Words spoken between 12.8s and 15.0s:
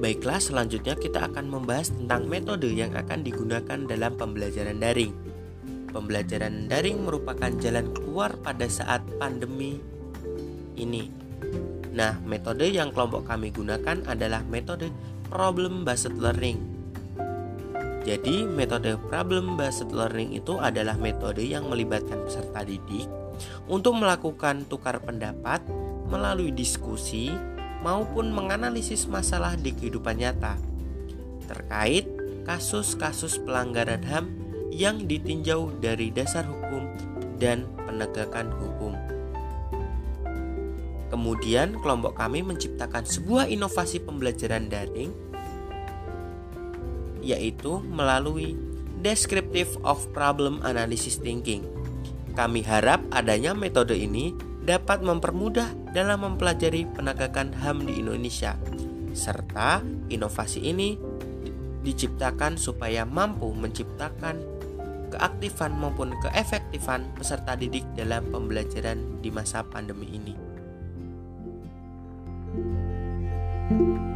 kelompok kami gunakan adalah metode